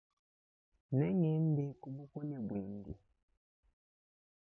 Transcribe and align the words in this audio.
Nengende 0.97 1.65
kubukole 1.81 2.35
bwebe. 2.47 2.93